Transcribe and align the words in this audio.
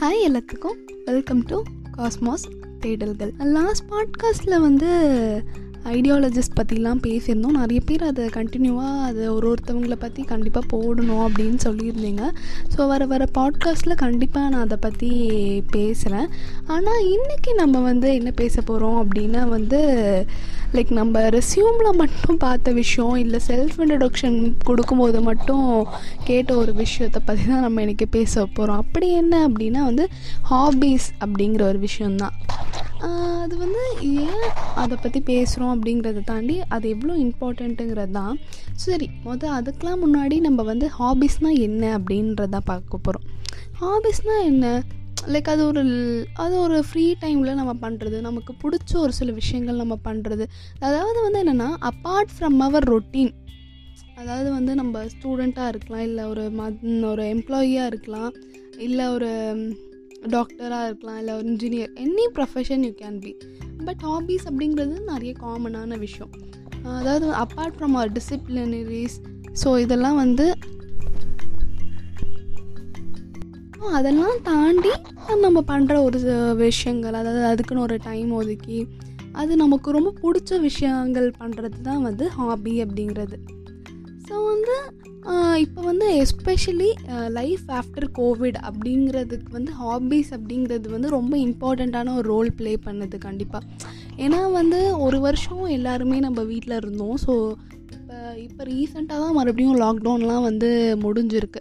Hi 0.00 0.28
எல்லாத்துக்கும். 0.28 0.76
Welcome 1.04 1.42
to 1.42 1.62
cosmos 1.96 2.50
தேடல்கள். 2.80 3.30
Last 3.38 3.84
பாட்காஸ்ட்டில் 3.90 4.60
வந்து 4.60 5.42
ஐடியாலஜிஸ்ட் 5.84 6.56
பற்றிலாம் 6.60 7.02
பேசியிருந்தோம். 7.06 7.58
நிறைய 7.60 7.80
பேர் 7.80 8.02
அதை 8.02 8.26
கண்டினியூவாக 8.26 9.02
அதை 9.02 9.28
ஒரு 9.28 9.54
ஒருத்தவங்களை 9.54 9.94
பற்றி 9.94 10.22
கண்டிப்பாக 10.22 10.66
போடணும் 10.76 11.22
அப்படின்னு 11.26 11.58
சொல்லியிருந்தீங்க. 11.64 12.24
ஸோ 12.76 12.86
வர 12.86 13.06
வர 13.06 13.26
பாட்காஸ்ட்டில் 13.38 13.94
கண்டிப்பாக 13.94 14.48
நான் 14.48 14.60
அதை 14.60 14.76
பற்றி 14.80 15.10
பேசுகிறேன் 15.70 16.28
ஆனால் 16.66 17.02
இன்றைக்கி 17.04 17.54
நம்ம 17.54 17.80
வந்து 17.80 18.14
என்ன 18.14 18.30
பேச 18.30 18.62
போகிறோம் 18.62 18.98
அப்படின்னா 19.04 19.48
வந்து 19.48 19.80
லைக் 20.72 20.90
நம்ம 20.90 21.28
ரெஸ்யூமில் 21.28 21.96
மட்டும் 21.96 22.36
பார்த்த 22.36 22.72
விஷயம் 22.72 23.16
இல்லை 23.16 23.40
செல்ஃப் 23.46 23.78
இன்ட்ரடக்ஷன் 23.80 24.56
கொடுக்கும்போது 24.64 25.20
மட்டும் 25.20 25.86
கேட்ட 26.24 26.56
ஒரு 26.56 26.72
விஷயத்தை 26.72 27.22
பற்றி 27.24 27.46
தான் 27.46 27.60
நம்ம 27.60 27.82
இன்றைக்கி 27.82 28.04
பேச 28.10 28.46
போகிறோம் 28.46 28.76
அப்படி 28.76 29.12
என்ன 29.12 29.48
அப்படின்னா 29.48 29.78
வந்து 29.84 30.08
ஹாபீஸ் 30.50 31.08
அப்படிங்கிற 31.20 31.62
ஒரு 31.62 31.78
விஷயந்தான் 31.78 32.36
அது 33.40 33.54
வந்து 33.56 33.82
ஏன் 34.24 34.46
அதை 34.74 34.96
பற்றி 35.02 35.20
பேசுகிறோம் 35.26 35.72
அப்படிங்கிறத 35.74 36.22
தாண்டி 36.24 36.56
அது 36.68 36.88
எவ்வளோ 36.88 37.14
இம்பார்ட்டண்ட்டுங்கிறது 37.16 38.10
தான். 38.10 38.36
சரி 38.76 39.06
மொதல் 39.24 39.54
அதுக்கெலாம் 39.58 40.02
முன்னாடி 40.04 40.40
நம்ம 40.40 40.62
வந்து 40.62 40.90
ஹாபீஸ்னால் 40.98 41.60
என்ன 41.60 41.98
அப்படின்றத 41.98 42.60
பார்க்க 42.64 42.98
போகிறோம் 42.98 43.26
ஹாபீஸ்னால் 43.80 44.44
என்ன? 44.44 44.66
லைக் 45.28 45.48
அது 45.48 45.66
ஒரு 45.66 45.82
அது 46.34 46.54
ஒரு 46.60 46.82
ஃப்ரீ 46.82 47.06
டைமில் 47.20 47.54
நம்ம 47.54 47.72
பண்ணுறது 47.80 48.20
நமக்கு 48.20 48.52
பிடிச்ச 48.62 48.92
ஒரு 48.96 49.12
சில 49.12 49.32
விஷயங்கள் 49.32 49.76
நம்ம 49.76 49.98
பண்ணுறது 50.04 50.44
அதாவது 50.78 51.18
வந்து 51.22 51.40
என்னென்னா 51.44 51.68
அப்பார்ட் 51.90 52.32
ஃப்ரம் 52.36 52.58
அவர் 52.58 52.84
ரொட்டீன் 52.84 53.32
அதாவது 54.14 54.48
வந்து 54.50 54.74
நம்ம 54.74 55.02
ஸ்டூடெண்ட்டாக 55.04 55.68
இருக்கலாம் 55.68 56.02
இல்லை 56.02 56.24
ஒரு 56.24 56.44
ம 56.50 56.64
ஒரு 57.06 57.22
எம்ப்ளாயியாக 57.34 57.86
இருக்கலாம் 57.86 58.32
இல்லை 58.78 59.06
ஒரு 59.08 59.30
டாக்டராக 60.28 60.86
இருக்கலாம் 60.86 61.18
இல்லை 61.18 61.34
ஒரு 61.34 61.46
engineer 61.48 61.92
any 62.04 62.24
profession 62.36 62.82
you 62.86 62.92
can 63.02 63.18
be 63.18 63.32
but 63.84 64.02
hobbies 64.02 64.46
அப்படிங்கிறது 64.50 64.96
நிறைய 65.12 65.32
காமனான 65.40 65.98
விஷயம். 65.98 66.32
அதாவது 66.98 67.26
apart 67.44 67.76
from 67.76 67.96
our 67.98 68.12
disciplinaries 68.12 69.16
so 69.64 69.78
இதெல்லாம் 69.78 70.16
வந்து 70.16 70.46
அதெல்லாம் 73.98 74.40
தாண்டி 74.42 74.90
நம்ம 75.44 75.58
பண்ணுற 75.70 75.94
ஒரு 76.04 76.18
விஷயங்கள் 76.56 77.14
அதாவது 77.14 77.44
அதுக்குன்னு 77.44 77.82
ஒரு 77.82 77.96
டைம் 78.02 78.30
ஒதுக்கி 78.32 78.86
அது 79.32 79.56
நமக்கு 79.56 79.90
ரொம்ப 79.90 80.12
பிடிச்ச 80.22 80.60
விஷயங்கள் 80.60 81.28
பண்ணுறது 81.38 81.78
தான் 81.80 82.02
வந்து 82.02 82.28
ஹாபி 82.28 82.74
அப்படிங்கிறது. 82.84 83.36
ஸோ 84.28 84.34
வந்து 84.52 84.74
இப்போ 85.62 85.80
வந்து 85.80 86.06
எஸ்பெஷலி 86.22 86.88
லைஃப் 87.38 87.66
ஆஃப்டர் 87.78 88.06
கோவிட் 88.18 88.58
அப்படிங்கிறதுக்கு 88.68 89.50
வந்து 89.52 89.72
ஹாபீஸ் 89.72 90.30
அப்படிங்கிறது 90.36 90.88
வந்து 90.88 91.08
ரொம்ப 91.08 91.36
இம்பார்ட்டண்ட்டான 91.36 92.14
ஒரு 92.16 92.26
ரோல் 92.28 92.50
ப்ளே 92.58 92.72
பண்ணுது 92.86 93.18
கண்டிப்பாக 93.18 93.66
ஏன்னா 94.24 94.40
வந்து 94.52 94.98
ஒரு 94.98 95.20
வருஷம் 95.20 95.64
எல்லாருமே 95.78 96.18
நம்ம 96.26 96.42
வீட்டில் 96.42 96.78
இருந்தோம். 96.80 97.16
ஸோ 97.24 97.34
இப்போ 97.94 98.16
இப்போ 98.46 98.62
ரீசெண்டாக 98.64 99.20
தான் 99.24 99.36
மறுபடியும் 99.38 99.80
லாக்டவுன்லாம் 99.84 100.46
வந்து 100.50 100.70
முடிஞ்சிருக்கு. 101.04 101.60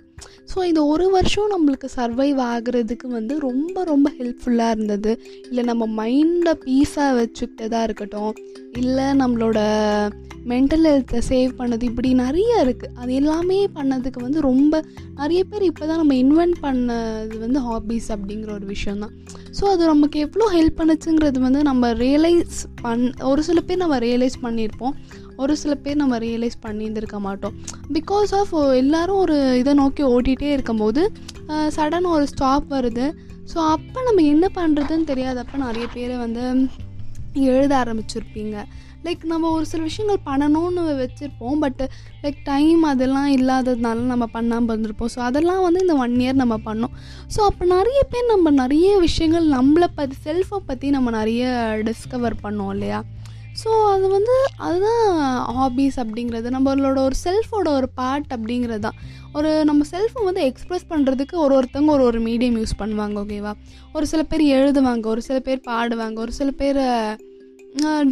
ஸோ 0.52 0.60
இந்த 0.70 0.82
ஒரு 0.92 1.06
வருஷம் 1.16 1.52
நம்மளுக்கு 1.54 1.88
சர்வைவ் 1.98 2.40
ஆகுறதுக்கு 2.54 3.08
வந்து 3.18 3.34
ரொம்ப 3.40 3.84
ரொம்ப 3.84 4.08
ஹெல்ப்ஃபுல்லாக 4.20 4.76
இருந்தது. 4.76 5.12
இல்லை 5.50 5.64
நம்ம 5.64 5.84
மைண்டை 6.00 6.54
பீஸாக 6.66 7.18
வச்சுக்கிட்டதாக 7.20 7.84
இருக்கட்டும். 7.84 8.34
இல்லை 8.82 9.06
நம்மளோட 9.22 9.60
மென்டல் 10.52 10.86
ஹெல்த்தை 10.90 11.20
சேவ் 11.30 11.52
பண்ணது 11.58 11.84
இப்படி 11.84 12.10
நிறைய 12.14 12.52
இருக்குது 12.66 12.94
அது 13.02 13.12
எல்லாமே 13.14 13.58
பண்ணதுக்கு 13.78 14.20
வந்து 14.24 14.40
ரொம்ப 14.42 14.76
நிறைய 15.22 15.42
பேர் 15.44 15.64
இப்போ 15.70 15.84
தான் 15.86 16.02
நம்ம 16.02 16.16
இன்வென்ட் 16.16 16.58
பண்ணது 16.66 17.38
வந்து 17.38 17.60
ஹாபீஸ் 17.60 18.08
அப்படிங்கிற 18.16 18.52
ஒரு 18.54 18.66
விஷயந்தான் 18.66 19.14
ஸோ 19.60 19.64
அது 19.74 19.84
நமக்கு 19.86 20.20
எவ்வளோ 20.20 20.48
ஹெல்ப் 20.58 20.80
பண்ணுச்சுங்கிறது 20.80 21.40
வந்து 21.48 21.62
நம்ம 21.64 21.94
ரியலைஸ் 22.06 22.60
பண் 22.82 23.06
ஒரு 23.32 23.44
சில 23.44 23.62
பேர் 23.62 23.84
நம்ம 23.86 24.00
ரியலைஸ் 24.00 24.38
பண்ணியிருப்போம். 24.44 24.96
ஒரு 25.44 25.54
சில 25.62 25.74
பேர் 25.84 26.02
நம்ம 26.02 26.18
ரியலைஸ் 26.26 26.58
பண்ணியிருந்திருக்க 26.66 27.18
மாட்டோம். 27.28 27.56
பிகாஸ் 27.98 28.32
ஆஃப் 28.40 28.54
uh, 28.62 28.68
எல்லோரும் 28.82 29.22
ஒரு 29.24 29.38
இதை 29.62 29.74
நோக்கி 29.82 30.04
ஓட்டிகிட்டே 30.16 30.50
இருக்கும்போது 30.56 31.02
சடனாக 31.78 32.16
ஒரு 32.18 32.26
ஸ்டாப் 32.34 32.68
வருது. 32.76 33.06
ஸோ 33.52 33.58
அப்போ 33.76 34.00
நம்ம 34.08 34.24
என்ன 34.34 34.46
பண்ணுறதுன்னு 34.58 35.10
தெரியாதப்போ 35.12 35.58
நிறைய 35.68 35.86
பேர் 35.96 36.14
வந்து 36.26 36.44
எழுத 37.50 37.72
ஆரம்பிச்சிருப்பீங்க. 37.84 38.56
லைக் 39.06 39.22
நம்ம 39.32 39.50
ஒரு 39.58 39.66
சில 39.72 39.82
விஷயங்கள் 39.90 40.26
பண்ணணும்னு 40.30 40.82
வச்சுருப்போம். 41.02 41.60
பட் 41.64 41.82
லைக் 42.24 42.40
டைம் 42.50 42.82
அதெல்லாம் 42.92 43.30
இல்லாததுனால 43.38 44.04
நம்ம 44.14 44.26
பண்ணாமல் 44.36 44.72
இருந்திருப்போம். 44.74 45.12
ஸோ 45.16 45.22
அதெல்லாம் 45.28 45.64
வந்து 45.68 45.84
இந்த 45.86 45.96
ஒன் 46.06 46.16
இயர் 46.24 46.42
நம்ம 46.44 46.58
பண்ணோம். 46.68 46.94
ஸோ 47.36 47.40
அப்போ 47.50 47.66
நிறைய 47.76 48.02
பேர் 48.14 48.32
நம்ம 48.34 48.52
நிறைய 48.64 48.90
விஷயங்கள் 49.08 49.48
நம்மளை 49.58 49.90
பற்றி 50.00 50.18
செல்ஃபை 50.28 50.60
பற்றி 50.72 50.90
நம்ம 50.98 51.14
நிறைய 51.20 51.46
டிஸ்கவர் 51.90 52.38
பண்ணோம் 52.46 52.74
இல்லையா? 52.78 53.00
ஸோ 53.62 53.70
அது 53.94 54.06
வந்து 54.16 54.36
அதுதான் 54.66 55.06
ஹாபீஸ் 55.60 55.98
அப்படிங்கிறது. 56.04 56.48
நம்மளோட 56.56 57.00
ஒரு 57.08 57.16
செல்ஃபோட 57.26 57.68
ஒரு 57.80 57.88
பார்ட் 58.00 58.30
அப்படிங்கிறது 58.36 58.84
தான். 58.88 59.00
ஒரு 59.38 59.50
நம்ம 59.70 59.86
செல்ஃபை 59.94 60.22
வந்து 60.28 60.44
எக்ஸ்ப்ரெஸ் 60.50 60.86
பண்ணுறதுக்கு 60.92 61.36
ஒரு 61.46 61.54
ஒருத்தவங்க 61.58 61.92
ஒரு 61.96 62.04
ஒரு 62.10 62.20
மீடியம் 62.28 62.60
யூஸ் 62.60 62.80
பண்ணுவாங்க 62.82 63.18
ஓகேவா 63.24 63.54
ஒரு 63.98 64.06
சில 64.12 64.22
பேர் 64.32 64.44
எழுதுவாங்க 64.58 65.06
ஒரு 65.16 65.24
சில 65.28 65.40
பேர் 65.48 65.68
பாடுவாங்க 65.72 66.20
ஒரு 66.26 66.36
சில 66.40 66.52
பேர் 66.62 66.82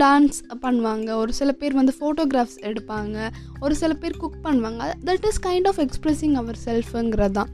டான்ஸ் 0.02 0.40
பண்ணுவாங்க 0.64 1.10
ஒரு 1.22 1.32
சில 1.38 1.52
பேர் 1.62 1.80
வந்து 1.80 1.94
ஃபோட்டோகிராஃப்ஸ் 2.00 2.60
எடுப்பாங்க 2.70 3.18
ஒரு 3.60 3.76
சில 3.82 3.94
பேர் 4.02 4.20
குக் 4.24 4.44
பண்ணுவாங்க. 4.44 4.84
That 5.08 5.26
is 5.30 5.42
kind 5.48 5.70
of 5.72 5.80
expressing 5.86 6.36
our 6.42 6.60
செல்ஃபுங்கிறது 6.66 7.36
தான். 7.40 7.50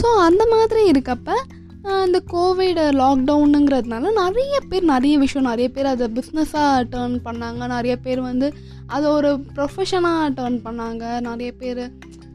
ஸோ 0.00 0.08
அந்த 0.26 0.42
மாதிரி 0.54 0.82
இருக்கப்போ 0.90 1.36
இந்த 2.06 2.18
கோவிட் 2.32 2.78
லாக்டவுனுங்கிறதுனால 3.00 4.10
நிறைய 4.20 4.54
பேர் 4.70 4.84
நிறைய 4.92 5.14
விஷயம் 5.22 5.48
நிறைய 5.50 5.68
பேர் 5.76 5.88
அதை 5.92 6.06
பிஸ்னஸாக 6.16 6.78
டேர்ன் 6.94 7.16
பண்ணாங்க. 7.26 7.60
நிறைய 7.74 7.94
பேர் 8.06 8.20
வந்து 8.28 8.46
அதை 8.94 9.06
ஒரு 9.18 9.30
ப்ரொஃபஷனாக 9.56 10.32
டேர்ன் 10.38 10.58
பண்ணாங்க. 10.66 11.04
நிறைய 11.28 11.50
பேர் 11.60 11.82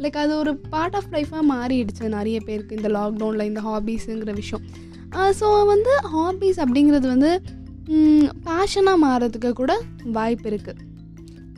லைக் 0.03 0.17
அது 0.23 0.33
ஒரு 0.43 0.51
பார்ட் 0.73 0.95
ஆஃப் 0.99 1.11
லைஃபாக 1.15 1.43
மாறிடுச்சு 1.51 2.05
நிறைய 2.17 2.37
பேருக்கு 2.47 2.77
இந்த 2.79 2.91
லாக்டவுனில் 2.97 3.49
இந்த 3.49 3.61
ஹாபீஸுங்கிற 3.69 4.33
விஷயம். 4.41 4.63
ஸோ 5.41 5.49
வந்து 5.73 5.91
ஹாபீஸ் 6.15 6.59
அப்படிங்கிறது 6.65 7.07
வந்து 7.13 7.31
பேஷனாக 8.47 9.03
மாறதுக்கு 9.05 9.51
கூட 9.61 9.73
வாய்ப்பு 10.17 10.47
இருக்குது 10.51 10.81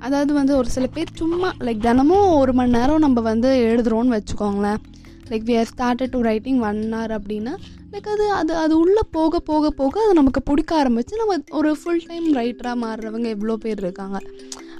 அதாவது 0.06 0.32
வந்து 0.40 0.54
ஒரு 0.62 0.70
சில 0.76 0.86
பேர் 0.96 1.18
சும்மா 1.22 1.50
லைக் 1.66 1.86
தினமும் 1.88 2.32
ஒரு 2.42 2.54
மணி 2.54 2.72
நேரம் 2.78 3.04
நம்ம 3.06 3.22
வந்து 3.32 3.50
எழுதுகிறோன்னு 3.70 4.16
வச்சுக்கோங்களேன். 4.18 4.82
Like 5.30 5.46
we 5.50 5.56
are 5.62 5.70
started 5.74 6.14
to 6.16 6.22
writing 6.30 6.60
one 6.70 6.82
hour 6.94 7.14
அப்படின்னா 7.18 7.54
லைக் 7.92 8.08
அது 8.14 8.26
அது 8.32 8.54
அது 8.64 8.74
உள்ளே 8.80 9.04
போக 9.12 9.40
போக 9.50 9.70
போக 9.80 10.04
அது 10.04 10.14
நமக்கு 10.14 10.42
பிடிக்க 10.42 10.72
ஆரம்பிச்சு 10.84 11.20
நம்ம 11.22 11.38
ஒரு 11.60 11.72
ஃபுல் 11.82 12.06
டைம் 12.08 12.28
ரைட்டராக 12.36 12.82
மாறுறவங்க 12.84 13.28
எவ்வளோ 13.36 13.56
பேர் 13.56 13.82
இருக்காங்க. 13.86 14.20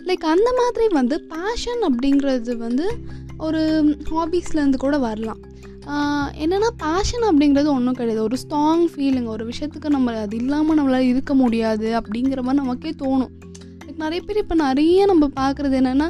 லைக் 0.08 0.26
அந்த 0.34 0.50
மாதிரி 0.62 0.88
வந்து 0.94 1.18
பேஷன் 1.34 1.84
அப்படிங்கிறது 1.88 2.56
வந்து 2.58 2.88
ஒரு 3.38 3.62
ஹாபீஸ்லேருந்து 4.12 4.80
கூட 4.86 4.98
வரலாம். 4.98 5.42
என்னென்னா 6.44 6.70
பேஷன் 6.84 7.26
அப்படிங்கிறது 7.30 7.70
ஒன்றும் 7.78 7.98
கிடையாது. 8.00 8.22
ஒரு 8.24 8.38
ஸ்ட்ராங் 8.44 8.86
ஃபீலிங் 8.94 9.28
ஒரு 9.34 9.44
விஷயத்துக்கு 9.52 9.90
நம்ம 9.96 10.14
அது 10.20 10.38
இல்லாமல் 10.38 10.78
நம்மளால் 10.80 11.10
இருக்க 11.14 11.34
முடியாது 11.34 11.90
அப்படிங்கிற 12.00 12.42
மாதிரி 12.48 12.62
நமக்கே 12.62 12.94
தோணும். 13.04 13.34
நிறைய 14.04 14.22
பேர் 14.28 14.40
இப்போ 14.42 14.56
நிறைய 14.68 15.06
நம்ம 15.12 15.26
பார்க்குறது 15.42 15.76
என்னென்னா 15.82 16.08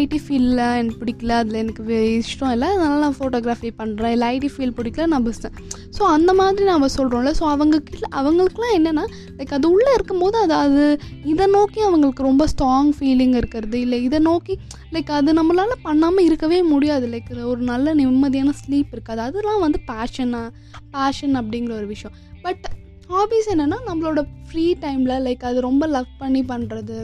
ஐடி 0.00 0.18
ஃபீல்டில் 0.22 0.62
எனக்கு 0.78 0.98
பிடிக்கல 1.02 1.34
அதில் 1.40 1.58
எனக்கு 1.60 1.82
இஷ்டம் 2.22 2.50
இல்லை. 2.54 2.68
அதனால் 2.74 3.04
நான் 3.04 3.16
ஃபோட்டோகிராஃபி 3.18 3.70
பண்ணுறேன் 3.78 4.12
இல்லை 4.14 4.26
ஐடி 4.36 4.48
ஃபீல்ட் 4.54 4.76
பிடிக்கல 4.78 5.06
நான் 5.12 5.26
பிஸ்னஸ் 5.28 5.54
ஸோ 5.96 6.02
அந்த 6.16 6.30
மாதிரி 6.40 6.64
நம்ம 6.70 6.88
சொல்கிறோம்ல 6.96 7.32
ஸோ 7.40 7.44
அவங்க 7.52 7.76
அவங்களுக்குலாம் 8.20 8.74
என்னென்னா 8.78 9.04
லைக் 9.38 9.54
அது 9.58 9.70
உள்ளே 9.76 9.90
இருக்கும்போது 9.98 10.38
அது 10.44 10.54
அது 10.64 10.84
இதை 11.32 11.46
நோக்கி 11.56 11.80
அவங்களுக்கு 11.88 12.28
ரொம்ப 12.28 12.46
ஸ்ட்ராங் 12.52 12.92
ஃபீலிங் 12.98 13.34
இருக்கிறது. 13.40 13.78
இல்லை 13.86 13.98
இதை 14.08 14.20
நோக்கி 14.30 14.56
லைக் 14.96 15.12
அது 15.20 15.32
நம்மளால் 15.40 15.82
பண்ணாமல் 15.88 16.26
இருக்கவே 16.28 16.60
முடியாது. 16.74 17.08
லைக் 17.14 17.32
ஒரு 17.52 17.62
நல்ல 17.72 17.94
நிம்மதியான 18.02 18.56
ஸ்லீப் 18.62 18.94
இருக்காது. 18.96 19.22
அதெல்லாம் 19.28 19.64
வந்து 19.66 19.80
பேஷனாக 19.92 20.48
பேஷன் 20.96 21.36
அப்படிங்கிற 21.42 21.74
ஒரு 21.80 21.88
விஷயம். 21.94 22.16
பட் 22.46 22.66
ஹாபீஸ் 23.12 23.48
என்னென்னா 23.52 23.78
நம்மளோட 23.88 24.20
ஃப்ரீ 24.48 24.64
டைமில் 24.84 25.14
லைக் 25.26 25.42
அது 25.48 25.58
ரொம்ப 25.68 25.84
லவ் 25.94 26.10
பண்ணி 26.22 26.42
பண்ணுறது 26.52 26.98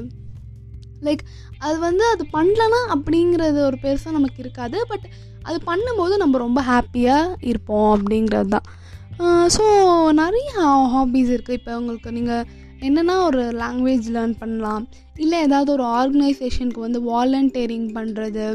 லைக் 1.06 1.23
அது 1.67 1.76
வந்து 1.87 2.05
அது 2.12 2.23
பண்ணலன்னா 2.37 2.81
அப்படிங்கிறது 2.94 3.58
ஒரு 3.69 3.76
பெருசாக 3.85 4.17
நமக்கு 4.19 4.38
இருக்காது. 4.44 4.79
பட் 4.91 5.06
அது 5.49 5.58
பண்ணும்போது 5.70 6.14
நம்ம 6.23 6.38
ரொம்ப 6.47 6.61
ஹாப்பியாக 6.70 7.37
இருப்போம் 7.50 7.91
அப்படிங்கிறது 7.97 8.50
தான். 8.56 8.67
ஸோ 9.56 9.64
நிறைய 10.23 10.50
ஹாபீஸ் 10.97 11.31
இருக்குது 11.37 11.58
இப்போ 11.61 11.73
உங்களுக்கு 11.81 12.11
நீங்கள் 12.19 12.44
என்னென்னா 12.88 13.17
ஒரு 13.29 13.43
லாங்குவேஜ் 13.62 14.06
லேர்ன் 14.17 14.37
பண்ணலாம். 14.43 14.85
இல்லை 15.25 15.38
ஏதாவது 15.47 15.70
ஒரு 15.76 15.85
ஆர்கனைசேஷனுக்கு 16.00 16.87
வந்து 16.87 17.00
வாலண்டியரிங் 17.12 17.88
பண்ணுறது 17.99 18.47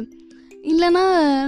இல்லைனா 0.71 1.03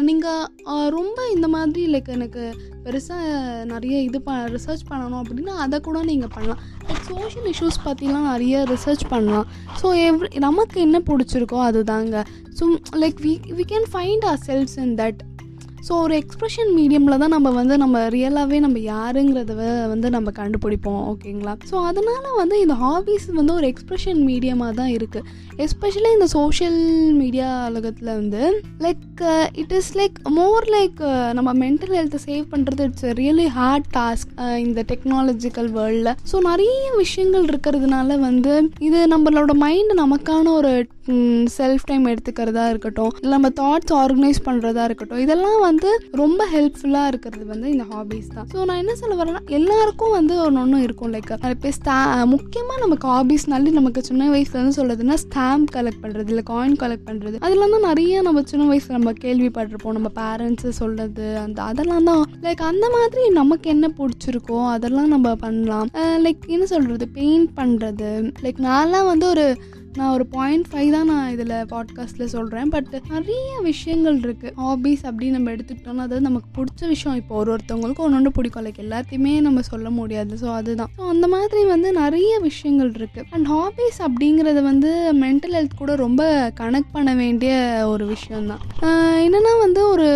நீங்கள் 0.08 0.90
ரொம்ப 0.96 1.20
இந்த 1.36 1.48
மாதிரி 1.54 1.84
லைக் 1.94 2.10
எனக்கு 2.16 2.44
பெருசாக 2.84 3.64
நிறைய 3.72 3.96
இது 4.08 4.20
ப 4.28 4.32
ரிசர்ச் 4.56 4.84
பண்ணணும் 4.90 5.22
அப்படின்னா 5.22 5.54
அதை 5.64 5.78
கூட 5.88 6.02
நீங்கள் 6.10 6.32
பண்ணலாம். 6.36 6.62
லைக் 6.88 7.08
சோஷியல் 7.08 7.48
இஷ்யூஸ் 7.54 7.80
பற்றிலாம் 7.86 8.28
நிறைய 8.34 8.66
ரிசர்ச் 8.74 9.06
பண்ணலாம். 9.14 9.48
ஸோ 9.82 9.88
எவ்ரி 10.08 10.30
நமக்கு 10.48 10.78
என்ன 10.88 11.02
பிடிச்சிருக்கோ 11.10 11.62
அதுதாங்க. 11.70 12.24
So 12.60 12.66
like 13.04 13.18
we 13.26 13.34
we 13.60 13.66
can 13.74 13.90
find 13.94 14.28
ourselves 14.48 14.78
in 14.86 14.96
that 15.02 15.20
so 15.82 15.94
ஒரு 16.02 16.16
எக்ஸ்ப்ரெஷன் 16.18 16.72
மீடியமில் 16.74 17.18
தான் 17.18 17.30
நம்ம 17.30 17.50
வந்து 17.52 17.78
நம்ம 17.78 17.98
ரியலாகவே 18.10 18.60
நம்ம 18.60 18.80
யாருங்கிறத 18.88 19.54
வந்து 19.88 20.08
நம்ம 20.10 20.32
கண்டுபிடிப்போம் 20.32 21.02
ஓகேங்களா? 21.12 21.54
ஸோ 21.70 21.76
அதனால் 21.84 22.38
வந்து 22.38 22.56
இந்த 22.60 22.74
ஹாபீஸ் 22.82 23.28
வந்து 23.34 23.54
ஒரு 23.54 23.68
எக்ஸ்ப்ரெஷன் 23.68 24.20
மீடியமாக 24.24 24.74
தான் 24.74 24.92
இருக்குது 24.94 25.28
எஸ்பெஷலி 25.58 26.10
இந்த 26.14 26.28
சோஷியல் 26.34 26.80
மீடியா 27.14 27.48
உலகத்தில் 27.70 28.12
வந்து 28.14 28.42
like 28.80 29.22
it 29.56 29.74
is 29.74 29.92
like 29.98 30.18
more 30.32 30.68
like 30.70 31.00
நம்ம 31.34 31.54
மென்டல் 31.62 31.96
ஹெல்த்தை 31.96 32.22
சேவ் 32.26 32.46
பண்ணுறது 32.52 32.84
இட்ஸ் 32.84 33.08
ரியலி 33.20 33.48
ஹார்ட் 33.56 33.88
டாஸ்க் 33.96 34.34
இந்த 34.60 34.84
டெக்னாலஜிக்கல் 34.92 35.72
வேர்ல்டில் 35.72 36.14
ஸோ 36.32 36.40
நிறைய 36.42 36.76
விஷயங்கள் 36.98 37.48
இருக்கிறதுனால 37.48 38.20
வந்து 38.20 38.54
இது 38.82 39.02
நம்மளோட 39.08 39.52
மைண்டு 39.64 39.96
நமக்கான 39.96 40.46
ஒரு 40.54 40.74
செல்ஃப் 41.58 41.86
டைம் 41.86 42.06
எடுத்துக்கிறதா 42.08 42.64
இருக்கட்டும் 42.70 43.12
இல்லை 43.16 43.34
நம்ம 43.34 43.52
தாட்ஸ் 43.60 43.94
ஆர்கனைஸ் 43.98 44.40
பண்ணுறதா 44.46 44.84
இருக்கட்டும் 44.84 45.22
இதெல்லாம் 45.22 45.60
வந்து 45.62 45.77
வந்து 45.78 45.92
ரொம்ப 46.22 46.42
ஹெல்ப்ஃபுல்லாக 46.54 47.10
இருக்கிறது 47.12 47.44
வந்து 47.52 47.68
இந்த 47.74 47.86
ஹாபீஸ் 47.94 48.30
தான். 48.36 48.46
ஸோ 48.54 48.58
நான் 48.68 48.80
என்ன 48.84 48.94
சொல்ல 49.00 49.16
வரேன்னா 49.20 49.42
எல்லாருக்கும் 49.58 50.14
வந்து 50.18 50.34
ஒன்று 50.44 50.62
ஒன்று 50.62 50.78
இருக்கும். 50.86 51.12
லைக் 51.16 51.32
நிறைய 51.44 51.58
பேர் 51.64 51.76
ஸ்டா 51.78 51.98
முக்கியமாக 52.34 52.78
நமக்கு 52.84 53.08
ஹாபீஸ்னாலே 53.14 53.74
நமக்கு 53.78 54.02
சின்ன 54.08 54.30
வயசுலேருந்து 54.34 54.78
சொல்கிறதுன்னா 54.80 55.18
ஸ்டாம்ப் 55.24 55.70
கலெக்ட் 55.76 56.02
பண்ணுறது 56.04 56.32
இல்லை 56.34 56.44
காயின் 56.52 56.78
கலெக்ட் 56.84 57.08
பண்ணுறது 57.10 57.38
அதெல்லாம் 57.46 57.74
தான் 57.76 57.88
நிறைய 57.90 58.22
நம்ம 58.28 58.44
சின்ன 58.52 58.68
வயசில் 58.72 58.98
நம்ம 58.98 59.14
கேள்விப்பட்டிருப்போம். 59.26 59.98
நம்ம 60.00 60.12
பேரண்ட்ஸு 60.22 60.72
சொல்கிறது 60.82 61.28
அந்த 61.46 61.60
அதெல்லாம் 61.70 62.08
தான். 62.12 62.24
லைக் 62.46 62.64
அந்த 62.72 62.86
மாதிரி 62.98 63.24
நமக்கு 63.40 63.68
என்ன 63.76 63.92
பிடிச்சிருக்கோ 64.00 64.60
அதெல்லாம் 64.76 65.12
நம்ம 65.16 65.36
பண்ணலாம். 65.46 65.90
லைக் 66.26 66.44
என்ன 66.58 66.68
சொல்கிறது 66.74 67.08
பெயிண்ட் 67.20 67.52
பண்ணுறது 67.60 68.12
லைக் 68.46 68.62
நான்லாம் 68.70 69.10
வந்து 69.14 69.28
ஒரு 69.34 69.48
நான் 69.98 70.14
ஒரு 70.16 70.26
பாயிண்ட் 70.36 70.68
ஃபைவ் 70.70 70.90
தான் 70.96 71.08
நான் 71.12 71.30
இதில் 71.36 71.54
பாட்காஸ்ட்டில் 71.72 72.32
சொல்கிறேன் 72.34 72.72
பட் 72.74 72.90
நிறைய 73.14 73.52
விஷயங்கள் 73.68 74.18
இருக்குது 74.20 74.54
ஹாபீஸ் 74.64 75.04
அப்படின்னு 75.10 75.38
நம்ம 75.38 75.52
எடுத்துக்கிட்டோம்னா 75.56 76.06
அதாவது 76.08 76.26
நமக்கு 76.28 76.50
பிடிச்ச 76.58 76.82
விஷயம் 76.88 77.18
இப்போ 77.22 77.36
ஒரு 77.36 77.50
ஒருத்தவங்களுக்கும் 77.54 78.06
ஒன்று 78.08 78.18
ஒன்று 78.20 78.32
பிடிக்கும். 78.38 78.66
லைக் 78.66 78.82
எல்லாத்தையுமே 78.86 79.34
நம்ம 79.48 79.64
சொல்ல 79.70 79.88
முடியாது. 79.90 80.34
ஸோ 80.42 80.48
அதுதான். 80.60 80.92
ஸோ 80.98 81.08
அந்த 81.14 81.28
மாதிரி 81.28 81.62
வந்து 81.66 81.92
நிறைய 82.00 82.34
விஷயங்கள் 82.40 82.92
இருக்குது 83.00 83.26
அண்ட் 83.36 83.48
ஹாபீஸ் 83.54 84.00
அப்படிங்கிறது 84.08 84.64
வந்து 84.70 84.92
மென்டல் 85.24 85.56
ஹெல்த் 85.58 85.82
கூட 85.82 85.96
ரொம்ப 86.04 86.22
கனெக்ட் 86.62 86.94
பண்ண 86.98 87.14
வேண்டிய 87.22 87.54
ஒரு 87.94 88.06
விஷயம்தான். 88.14 88.62
என்னென்னா 89.26 89.54
வந்து 89.66 89.82
ஒரு 89.94 90.08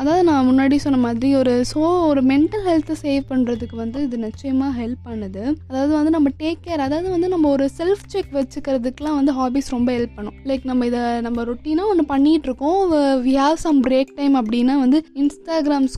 அதாவது 0.00 0.24
நான் 0.30 0.48
முன்னாடி 0.50 0.76
சொன்ன 0.86 1.00
மாதிரி 1.06 1.28
ஒரு 1.42 1.54
ஸோ 1.72 1.82
ஒரு 2.10 2.22
மென்டல் 2.32 2.66
ஹெல்த்தை 2.70 2.96
சேவ் 3.04 3.24
பண்ணுறதுக்கு 3.30 3.76
வந்து 3.84 3.98
இது 4.02 4.16
நிச்சயமாக 4.26 4.72
ஹெல்ப் 4.82 5.02
பண்ணுது. 5.10 5.44
அதாவது 5.70 5.92
வந்து 5.98 6.14
நம்ம 6.16 6.28
டேக் 6.42 6.62
கேர் 6.66 6.86
அதாவது 6.88 7.08
வந்து 7.16 7.28
நம்ம 7.28 7.48
ஒரு 7.56 7.66
செல்ஃப் 7.78 8.04
செக் 8.14 8.32
வச்சு 8.32 8.55
வச்சுக்கிறதுக்குலாம் 8.56 9.16
வந்து 9.18 9.32
ஹாபிஸ் 9.38 9.68
ரொம்ப 9.74 9.88
ஹெல்ப் 9.96 10.14
பண்ணும். 10.16 10.36
லைக் 10.48 10.64
நம்ம 10.70 10.86
இதை 10.90 11.02
நம்ம 11.26 11.42
ரொட்டீனாக 11.48 11.92
ஒன்று 11.92 12.04
பண்ணிகிட்டு 12.12 12.48
இருக்கோம் 12.48 12.78
we 13.26 13.32
have 13.42 13.58
some 13.64 13.78
break 13.86 14.12
time 14.18 14.34
அப்படின்னா 14.40 14.74
வந்து 14.84 14.98
இன்ஸ்டாகிராம் 15.22 15.88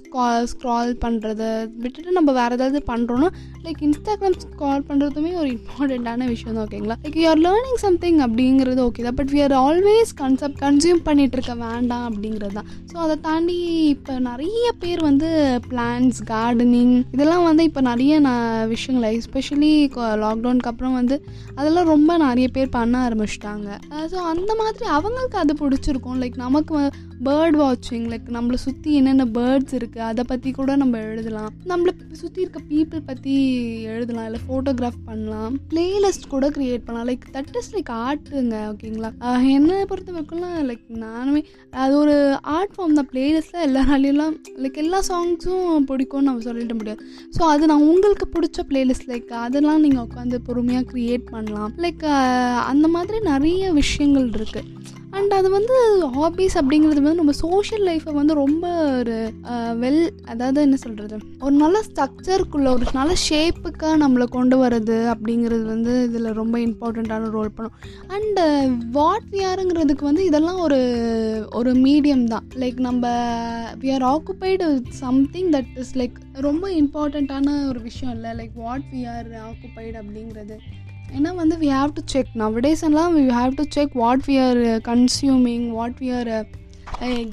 ஸ்க்ரால் 0.53 0.93
பண்ணுறத 1.05 1.43
விட்டுட்டு 1.83 2.17
நம்ம 2.19 2.33
வேறு 2.39 2.57
ஏதாவது 2.59 2.81
பண்ணுறோன்னா 2.91 3.29
லைக் 3.67 3.83
இன்ஸ்டாகிராம் 3.89 4.39
ஸ்க்ரால் 4.45 4.85
பண்ணுறதுமே 4.89 5.33
ஒரு 5.43 5.49
இம்பார்ட்டண்ட்டான 5.57 6.29
விஷயம் 6.33 6.55
தான் 6.55 6.65
ஓகேங்களா 6.67 6.97
லைக் 7.05 7.19
யூஆர் 7.23 7.43
லேர்னிங் 7.47 7.81
சம்திங் 7.87 8.21
அப்படிங்கிறது 8.27 8.83
ஓகே 8.87 9.05
தான். 9.07 9.19
But 9.21 9.33
we 9.35 9.43
are 9.47 9.57
always 9.63 10.13
concept 10.23 10.61
consume 10.65 11.03
பண்ணிட்டு 11.09 11.39
இருக்க 11.39 11.57
வேண்டாம் 11.65 12.07
அப்படிங்கிறது 12.11 12.57
தான் 12.61 12.69
ஸோ 12.91 12.97
அதை 13.07 13.17
தாண்டி 13.29 13.59
இப்போ 13.95 14.17
நிறைய 14.29 14.67
பேர் 14.83 15.03
வந்து 15.09 15.31
பிளான்ஸ் 15.71 16.21
கார்டனிங் 16.33 16.95
இதெல்லாம் 17.17 17.47
வந்து 17.51 17.63
இப்போ 17.71 17.83
நிறைய 17.91 18.15
நான் 18.29 18.45
விஷயங்கள் 18.75 19.17
எஸ்பெஷலி 19.21 19.73
லாக்டவுனுக்கு 20.25 20.73
அப்புறம் 20.73 20.97
வந்து 21.01 21.17
அதெல்லாம் 21.59 21.91
ரொம்ப 21.95 22.13
நிறைய 22.27 22.47
பேர் 22.53 22.69
பண்ண 22.69 23.09
ஆரம்பிச்சிட்டாங்க. 23.09 23.69
ஸோ 24.13 24.15
அந்த 24.33 24.55
மாதிரி 24.55 24.85
அவங்களுக்கு 24.85 25.39
அது 25.39 25.55
பிடிச்சிருக்கும். 25.61 26.19
லைக் 26.23 26.37
நமக்கு 26.37 26.91
பேர்ட் 27.27 27.57
வாட்சிங் 27.61 28.07
லைக் 28.13 28.27
நம்மளை 28.37 28.59
சுற்றி 28.65 28.91
என்னென்ன 28.99 29.25
பேர்ட்ஸ் 29.37 29.75
இருக்குது 29.79 30.05
அதை 30.11 30.23
பற்றி 30.31 30.51
கூட 30.59 30.77
நம்ம 30.83 30.99
எழுதலாம். 31.11 31.53
நம்மளை 31.71 31.93
சுற்றி 32.21 32.41
இருக்க 32.45 32.61
பீப்புள் 32.71 33.03
பற்றி 33.09 33.35
எழுதலாம் 33.93 34.27
இல்லை 34.29 34.41
ஃபோட்டோகிராஃப் 34.49 35.01
பண்ணலாம். 35.09 35.55
பிளேலிஸ்ட் 35.73 36.29
கூட 36.35 36.49
க்ரியேட் 36.57 36.85
பண்ணலாம். 36.87 37.09
லைக் 37.11 37.25
தட் 37.37 37.57
இஸ் 37.61 37.73
லைக் 37.77 37.91
ஆர்ட்டுங்க 38.07 38.57
ஓகேங்களா 38.73 39.11
என்னை 39.57 39.79
பொறுத்த 39.93 40.13
வரைக்கும்லாம் 40.17 40.59
லைக் 40.71 40.85
நானுமே 41.05 41.43
அது 41.85 41.95
ஒரு 42.03 42.17
ஆர்ட் 42.57 42.75
ஃபார்ம் 42.77 42.97
தான். 42.99 43.11
பிளேலிஸ்ட்டில் 43.13 43.65
எல்லாராலையும் 43.69 44.37
லைக் 44.65 44.81
எல்லா 44.85 45.01
சாங்ஸும் 45.11 45.89
பிடிக்கும்னு 45.91 46.29
நம்ம 46.31 46.47
சொல்லிட 46.49 46.77
முடியாது. 46.81 47.03
ஸோ 47.37 47.43
அது 47.55 47.71
நான் 47.73 47.87
உங்களுக்கு 47.91 48.29
பிடிச்ச 48.37 48.67
பிளேலிஸ்ட் 48.71 49.11
லைக் 49.15 49.33
அதெல்லாம் 49.47 49.83
நீங்கள் 49.87 50.05
உட்காந்து 50.07 50.39
பொறுமையாக 50.49 50.87
க்ரியேட் 50.93 51.27
பண்ணலாம். 51.35 51.75
லைக் 51.87 52.07
அந்த 52.73 52.87
மாதிரி 52.97 53.21
நிறைய 53.33 53.73
விஷயங்கள் 53.83 54.31
இருக்குது 54.39 54.97
அண்ட் 55.29 55.41
அது 55.41 55.49
வந்து 55.57 55.75
ஹாபீஸ் 56.15 56.55
அப்படிங்கிறது 56.59 57.01
வந்து 57.07 57.21
நம்ம 57.21 57.33
சோஷியல் 57.41 57.83
லைஃப்பை 57.89 58.13
வந்து 58.19 58.35
ரொம்ப 58.41 58.69
ஒரு 59.01 59.17
வெல் 59.83 59.99
அதாவது 60.33 60.61
என்ன 60.67 60.77
சொல்கிறது 60.85 61.17
ஒரு 61.47 61.55
நல்ல 61.63 61.81
ஸ்ட்ரக்சருக்குள்ள 61.89 62.69
ஒரு 62.77 62.87
நல்ல 62.99 63.15
ஷேப்புக்காக 63.25 63.99
நம்மளை 64.05 64.27
கொண்டு 64.37 64.59
வர்றது 64.63 64.97
அப்படிங்கிறது 65.15 65.65
வந்து 65.73 65.93
இதில் 66.07 66.31
ரொம்ப 66.41 66.57
இம்பார்ட்டண்ட்டான 66.69 67.31
ரோல் 67.37 67.53
பண்ணும். 67.59 67.77
அண்டு 68.17 68.47
வாட் 68.97 69.29
விஆருங்கிறதுக்கு 69.35 70.09
வந்து 70.11 70.25
இதெல்லாம் 70.31 70.63
ஒரு 70.69 70.81
ஒரு 71.61 71.73
மீடியம் 71.87 72.27
தான். 72.35 72.49
லைக் 72.65 72.81
நம்ம 72.89 73.13
we 73.85 73.91
are 73.99 74.09
occupied 74.15 74.69
something 75.05 75.53
that 75.57 75.73
is 75.85 75.95
like 76.03 76.19
ரொம்ப 76.49 76.71
இம்பார்ட்டண்ட்டான 76.83 77.69
ஒரு 77.69 77.83
விஷயம் 77.91 78.15
இல்லை? 78.17 78.33
Like 78.43 78.57
what 78.67 78.91
we 78.95 79.03
are 79.17 79.33
occupied 79.49 79.97
அப்படிங்கிறது. 80.05 80.57
ஏன்னா 81.17 81.31
வந்து 81.35 81.57
we 81.57 81.69
have 81.79 81.93
to 81.95 82.03
check 82.05 82.33
nowadays 82.35 82.83
எல்லாம் 82.89 83.13
we 83.17 83.23
have 83.39 83.55
to 83.55 83.65
check 83.77 83.95
what 84.03 84.25
we 84.27 84.35
are 84.47 84.61
consuming 84.91 85.67
what 85.71 85.97
we 86.01 86.09
are 86.19 86.31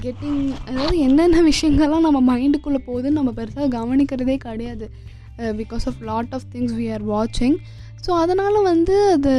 getting 0.04 0.40
அதாவது 0.68 0.96
என்னென்ன 0.98 1.42
விஷயங்கள்லாம் 1.52 2.06
நம்ம 2.06 2.20
மைண்டுக்குள்ளே 2.30 2.80
போகுதுன்னு 2.88 3.18
நம்ம 3.20 3.32
பெருசாக 3.36 3.68
கவனிக்கிறதே 3.78 4.36
கிடையாது. 4.46 4.86
Because 5.60 5.86
of 5.90 6.02
lot 6.10 6.34
of 6.36 6.46
things 6.52 6.74
we 6.80 6.86
are 6.92 7.04
வாட்சிங் 7.08 7.56
ஸோ 8.06 8.12
அதனால் 8.22 8.58
வந்து 8.70 8.96
அது 9.14 9.32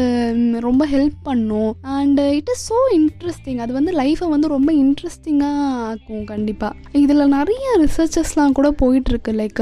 ரொம்ப 0.68 0.84
ஹெல்ப் 0.94 1.18
பண்ணும். 1.28 1.72
And 1.98 2.24
it 2.38 2.52
is 2.54 2.64
so 2.70 2.78
interesting 2.98 3.60
அது 3.64 3.72
வந்து 3.78 3.92
லைஃப்பை 4.02 4.30
வந்து 4.36 4.48
ரொம்ப 4.56 4.70
இன்ட்ரெஸ்டிங்காக 4.84 5.68
ஆக்கும் 5.90 6.26
கண்டிப்பாக 6.32 7.00
இதில் 7.04 7.24
நிறைய 7.38 7.66
ரிசர்ச்சஸ்லாம் 7.84 8.56
கூட 8.60 8.70
போயிட்டுருக்கு. 8.82 9.34
லைக் 9.42 9.62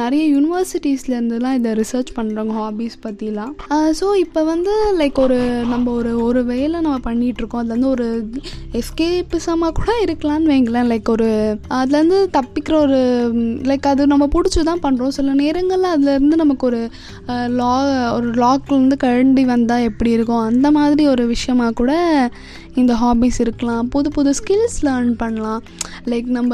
நிறைய 0.00 0.22
யூனிவர்சிட்டிஸ்லேருந்துலாம் 0.34 1.56
இதை 1.60 1.72
ரிசர்ச் 1.82 2.12
பண்ணுறாங்க 2.18 2.54
ஹாபீஸ் 2.60 2.96
பற்றிலாம் 3.06 3.52
ஸோ 4.00 4.08
இப்போ 4.24 4.42
வந்து 4.52 4.74
லைக் 5.00 5.18
ஒரு 5.24 5.38
நம்ம 5.72 5.86
ஒரு 5.98 6.12
ஒரு 6.26 6.42
வேலை 6.52 6.76
நம்ம 6.86 6.98
பண்ணிகிட்ருக்கோம் 7.08 7.62
அதுல 7.62 7.76
வந்து 7.76 7.90
ஒரு 7.94 8.06
எஸ்கேபிசமாக 8.80 9.76
கூட 9.80 9.90
இருக்கலாம்னு 10.04 10.50
வைங்களேன். 10.52 10.88
லைக் 10.92 11.08
ஒரு 11.16 11.28
அதுலேருந்து 11.80 12.20
தப்பிக்கிற 12.36 12.74
ஒரு 12.86 13.00
லைக் 13.70 13.90
அது 13.92 14.02
நம்ம 14.12 14.28
பிடிச்சி 14.36 14.60
தான் 14.70 14.84
பண்ணுறோம் 14.86 15.14
சில 15.18 15.34
நேரங்களில் 15.42 15.92
அதுலேருந்து 15.94 16.42
நமக்கு 16.42 16.66
ஒரு 16.70 16.80
லா 17.60 17.72
ஒரு 18.16 18.28
லாக்லேருந்து 18.44 18.96
கழண்டி 19.04 19.44
வந்தால் 19.44 19.82
எப்படி 19.82 20.10
இருக்கும்? 20.10 20.44
அந்த 20.50 20.70
மாதிரி 20.70 21.08
ஒரு 21.08 21.26
விஷயமா 21.26 21.70
கூட 21.70 21.92
இந்த 22.82 22.92
ஹாபீஸ் 23.02 23.38
இருக்கலாம் 23.44 23.88
புது 23.94 24.08
புது 24.16 24.30
ஸ்கில்ஸ் 24.38 24.78
லேர்ன் 24.86 25.12
பண்ணலாம். 25.22 25.62
லைக் 26.10 26.28
நம்ம 26.38 26.52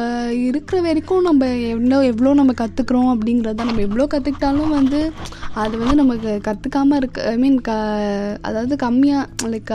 இருக்கிற 0.49 0.79
வரைக்கும் 0.87 1.27
நம்ம 1.29 1.49
எவ்வளோ 1.75 1.99
எவ்வளோ 2.11 2.35
நம்ம 2.41 2.55
கற்றுக்குறோம் 2.63 3.11
அப்படிங்கிறத 3.15 3.67
நம்ம 3.71 3.85
எவ்வளோ 3.89 4.07
கற்றுக்கிட்டாலும் 4.15 4.75
வந்து 4.79 5.01
அது 5.63 5.75
வந்து 5.79 5.95
நமக்கு 6.01 6.33
கற்றுக்காமல் 6.49 6.99
இருக்க 7.01 7.23
ஐ 7.31 7.37
மீன் 7.37 7.59
க 7.69 7.71
அதாவது 8.49 8.75
கம்மியாக 8.85 9.49
லைக் 9.53 9.73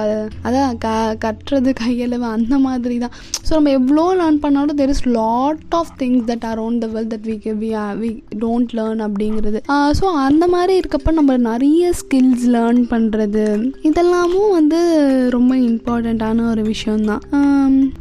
அதான் 0.48 0.78
க 0.86 0.94
கட்டுறது 1.26 1.72
கையளவு 1.82 2.28
அந்த 2.36 2.58
மாதிரி 2.68 2.98
தான் 2.98 3.16
ஸோ 3.48 3.52
நம்ம 3.58 3.74
எவ்வளோ 3.80 4.06
லேர்ன் 4.22 4.40
பண்ணாலும் 4.46 4.80
there 4.82 4.94
is 4.96 5.06
lot 5.20 5.64
of 5.80 5.92
things 6.02 6.26
that 6.32 6.46
around 6.52 6.82
the 6.84 6.88
world 6.94 7.14
that 7.16 7.28
we 7.30 7.36
we 7.64 7.72
we 8.02 8.12
don't 8.44 8.74
learn 8.80 9.02
அப்படிங்கிறது. 9.08 9.60
ஸோ 10.00 10.06
அந்த 10.28 10.46
மாதிரி 10.48 10.74
இருக்கப்ப 10.82 11.12
நம்ம 11.12 11.38
நிறைய 11.50 11.92
ஸ்கில்ஸ் 12.02 12.46
லேர்ன் 12.56 12.82
பண்ணுறது 12.94 13.44
இதெல்லாமும் 13.90 14.52
வந்து 14.52 14.80
ரொம்ப 15.36 15.54
இம்பார்ட்டண்ட்டான 15.70 16.35
ஒரு 16.44 16.62
விஷயம்தான். 16.62 17.24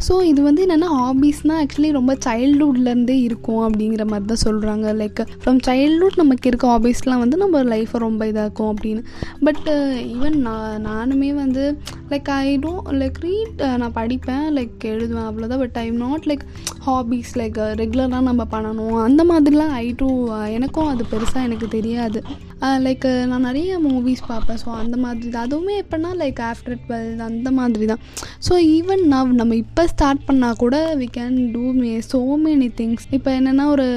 ஸோ 0.08 0.22
இது 0.22 0.42
வந்து 0.42 0.62
என்னென்னா 0.66 0.88
ஹாபீஸ்னால் 1.00 1.60
ஆக்சுவலி 1.62 1.90
ரொம்ப 1.92 2.16
சைல்ட்ஹுட்லேருந்தே 2.26 3.16
இருக்கும் 3.22 3.62
அப்படிங்கிற 3.66 4.04
மாதிரி 4.06 4.26
தான் 4.32 4.44
சொல்கிறாங்க 4.46 4.86
லைக் 5.00 5.20
ஃப்ரம் 5.44 5.60
சைல்ட்ஹுட் 5.66 6.16
நமக்கு 6.16 6.46
இருக்க 6.46 6.68
ஹாபீஸ்லாம் 6.68 7.18
வந்து 7.18 7.36
நம்ம 7.36 7.62
லைஃப்பை 7.62 7.98
ரொம்ப 7.98 8.26
இதாக்கும் 8.26 8.74
அப்படின்னு. 8.74 9.02
பட் 9.40 9.68
ஈவன் 10.14 10.36
நான் 10.48 10.86
நானுமே 10.86 11.34
வந்து 11.34 11.78
like 12.14 12.30
I 12.40 12.48
don't 12.64 12.90
like 13.02 13.20
read 13.26 13.62
நான் 13.80 13.96
படிப்பேன் 14.00 14.46
லைக் 14.58 14.84
எழுதுவேன் 14.92 15.28
அவ்வளோதான் 15.28 15.62
but 15.62 15.78
I 15.84 15.86
not 16.02 16.26
like 16.30 16.44
hobbies 16.86 17.30
like 17.40 17.58
ரெகுலராக 17.80 18.22
நம்ம 18.28 18.42
பண்ணணும். 18.54 18.96
அந்த 19.04 19.22
மாதிரிலாம் 19.30 19.72
ஐ 19.82 19.86
டூ 20.00 20.08
uh, 20.34 20.46
எனக்கும் 20.56 20.90
அது 20.92 21.04
பெருசாக 21.12 21.46
எனக்கு 21.48 21.66
தெரியாது. 21.76 22.18
Uh, 22.64 22.76
லைக் 22.86 23.04
uh, 23.10 23.22
நான் 23.30 23.46
நிறைய 23.48 23.78
மூவிஸ் 23.86 24.22
பார்ப்பேன். 24.30 24.60
ஸோ 24.62 24.68
அந்த 24.82 24.96
மாதிரி 25.04 25.28
தான். 25.28 25.46
அதுவுமே 25.46 25.74
எப்படின்னா 25.82 26.10
லைக் 26.22 26.40
ஆஃப்டர் 26.50 26.76
டுவெல் 26.82 27.22
அந்த 27.28 27.50
மாதிரி 27.58 27.86
தான். 27.92 28.02
ஸோ 28.48 28.54
ஈவன் 28.76 29.04
நான் 29.12 29.34
நம்ம 29.40 29.56
இப்போ 29.64 29.84
ஸ்டார்ட் 29.92 30.22
பண்ணால் 30.28 30.60
கூட 30.64 30.76
we 31.02 31.08
can 31.18 31.38
do 31.56 31.64
may 31.80 31.92
so 32.10 32.20
many 32.44 32.68
things 32.80 33.06
இப்போ 33.18 33.32
என்னென்னா 33.38 33.66
ஒரு 33.74 33.88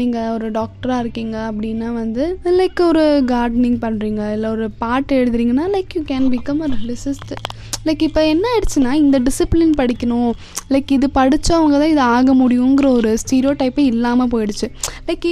நீங்கள் 0.00 0.32
ஒரு 0.36 0.48
டாக்டராக 0.50 1.04
இருக்கீங்க 1.04 1.36
அப்படின்னா 1.50 1.90
வந்து 2.00 2.26
லைக் 2.60 2.82
ஒரு 2.90 3.06
கார்டனிங் 3.32 3.78
பண்ணுறீங்க 3.86 4.24
இல்லை 4.36 4.50
ஒரு 4.50 4.68
பாட்டு 4.84 5.20
எழுதுறீங்கன்னா 5.22 5.68
like 5.76 5.96
you 5.98 6.04
can 6.12 6.28
become 6.34 6.62
a 6.68 6.70
lyricist 6.88 7.34
like 7.86 8.02
இப்போ 8.06 8.22
என்ன 8.32 8.44
ஆயிடுச்சுன்னா 8.52 8.92
இந்த 9.02 9.16
டிசிப்ளின் 9.26 9.74
படிக்கணும். 9.80 10.30
லைக் 10.72 10.90
இது 10.96 11.06
படித்தவங்க 11.18 11.76
தான் 11.82 11.92
இது 11.92 12.02
ஆக 12.16 12.34
முடியுங்கிற 12.40 12.86
ஒரு 12.98 13.10
ஸ்டீரியோ 13.22 13.52
டைப்பே 13.60 13.84
இல்லாமல் 13.92 14.30
போயிடுச்சு 14.34 14.68
லைக் 15.08 15.28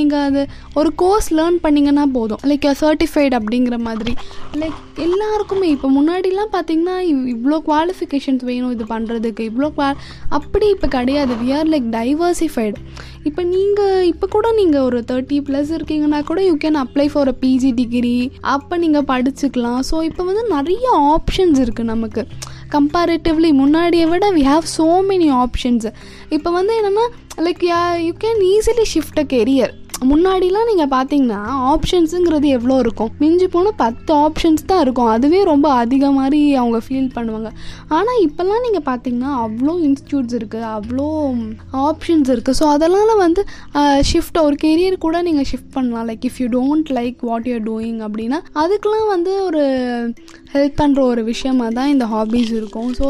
நீங்கள் 0.00 0.24
அது 0.28 0.42
ஒரு 0.80 0.90
கோர்ஸ் 1.02 1.30
லேர்ன் 1.38 1.58
பண்ணிங்கன்னா 1.64 2.04
போதும். 2.18 2.42
லைக் 2.50 2.68
சர்டிஃபைடு 2.82 3.36
அப்படிங்கிற 3.40 3.78
மாதிரி. 3.88 4.14
லைக் 4.62 4.78
எல்லாருக்குமே 4.98 5.66
இப்போ 5.68 5.88
முன்னாடிலாம் 5.90 6.52
பார்த்தீங்கன்னா 6.52 6.94
இவ்- 7.08 7.28
இவ்வளோ 7.28 7.56
குவாலிஃபிகேஷன்ஸ் 7.66 8.42
வேணும் 8.44 8.72
இது 8.72 8.84
பண்ணுறதுக்கு 8.84 9.42
இவ்வளோ 9.48 9.68
குவா 9.70 9.88
அப்படி 10.30 10.66
இப்போ 10.68 10.88
கிடையாது. 10.88 11.32
வி 11.40 11.48
ஆர் 11.54 11.68
லைக் 11.68 11.88
டைவர்சிஃபைடு 11.92 12.76
இப்போ 13.24 13.42
நீங்கள் 13.48 14.04
இப்போ 14.04 14.26
கூட 14.26 14.52
நீங்கள் 14.52 14.80
ஒரு 14.80 15.00
தேர்ட்டி 15.08 15.38
ப்ளஸ் 15.40 15.70
இருக்கீங்கன்னா 15.72 16.20
கூட 16.24 16.42
you 16.44 16.54
can 16.56 16.78
apply 16.82 17.06
for 17.08 17.28
a 17.28 17.36
PG 17.40 17.70
degree 17.74 18.16
அப்போ 18.54 18.76
நீங்கள் 18.76 19.08
படிச்சுக்கலாம். 19.08 19.80
ஸோ 19.90 19.96
இப்போ 20.02 20.24
வந்து 20.24 20.44
நிறைய 20.48 20.86
ஆப்ஷன்ஸ் 21.08 21.60
இருக்குது 21.64 21.90
நமக்கு. 21.90 22.24
கம்பேரிட்டிவ்லி 22.70 23.50
முன்னாடியை 23.60 24.06
விட 24.08 24.26
we 24.32 24.44
have 24.44 24.66
so 24.74 24.86
many 25.06 25.28
options 25.38 25.86
இப்போ 26.30 26.50
வந்து 26.50 26.72
என்னென்னா 26.80 27.06
like 27.46 27.62
you 28.06 28.12
can 28.20 28.42
easily 28.50 28.86
shift 28.94 29.20
a 29.20 29.26
career 29.30 29.72
முன்னாடிலாம் 30.10 30.68
நீங்கள் 30.70 30.90
பார்த்தீங்கன்னா 30.94 31.38
ஆப்ஷன்ஸுங்கிறது 31.70 32.48
எவ்வளோ 32.56 32.74
இருக்கும்? 32.84 33.10
மிஞ்சி 33.22 33.46
போனால் 33.54 33.76
பத்து 33.82 34.10
ஆப்ஷன்ஸ் 34.24 34.62
தான் 34.70 34.82
இருக்கும். 34.84 35.10
அதுவே 35.14 35.40
ரொம்ப 35.50 35.68
அதிக 35.82 36.10
மாதிரி 36.18 36.40
அவங்க 36.60 36.78
ஃபீல் 36.86 37.08
பண்ணுவாங்க. 37.16 37.50
ஆனால் 37.96 38.20
இப்போல்லாம் 38.26 38.64
நீங்கள் 38.66 38.86
பார்த்தீங்கன்னா 38.90 39.32
அவ்வளோ 39.44 39.74
இன்ஸ்டியூட்ஸ் 39.88 40.36
இருக்குது 40.40 40.68
அவ்வளோ 40.76 41.08
ஆப்ஷன்ஸ் 41.88 42.30
இருக்குது 42.34 42.58
ஸோ 42.60 42.66
அதனால் 42.74 43.12
வந்து 43.24 43.44
ஷிஃப்ட் 44.10 44.40
ஒரு 44.46 44.58
கெரியர் 44.64 44.98
கூட 45.06 45.16
நீங்கள் 45.28 45.48
ஷிஃப்ட் 45.52 45.74
பண்ணலாம். 45.76 46.06
Like 46.10 46.26
if 46.30 46.40
you 46.42 46.48
don't 46.58 46.90
like 46.98 47.18
what 47.30 47.48
you're 47.50 47.66
doing 47.70 48.00
அப்படின்னா 48.08 48.40
அதுக்கெலாம் 48.64 49.08
வந்து 49.14 49.34
ஒரு 49.48 49.64
ஹெல்ப் 50.54 50.76
பண்ணுற 50.80 51.00
ஒரு 51.12 51.22
விஷயமாக 51.32 51.70
தான் 51.78 51.90
இந்த 51.94 52.06
ஹாபீஸ் 52.14 52.52
இருக்கும். 52.58 52.90
ஸோ 52.98 53.06